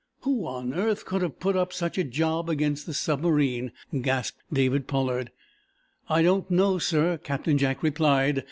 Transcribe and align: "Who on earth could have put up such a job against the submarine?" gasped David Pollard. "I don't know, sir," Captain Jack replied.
"Who 0.21 0.47
on 0.47 0.73
earth 0.73 1.05
could 1.05 1.21
have 1.21 1.39
put 1.39 1.55
up 1.55 1.71
such 1.71 1.95
a 1.99 2.03
job 2.03 2.49
against 2.49 2.87
the 2.87 2.93
submarine?" 2.95 3.71
gasped 4.01 4.41
David 4.51 4.87
Pollard. 4.87 5.29
"I 6.09 6.23
don't 6.23 6.49
know, 6.49 6.79
sir," 6.79 7.19
Captain 7.21 7.55
Jack 7.59 7.83
replied. 7.83 8.39